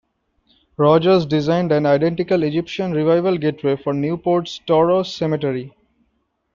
[0.77, 5.75] Rogers designed an identical Egyptian revival gateway for Newport's Touro Cemetery.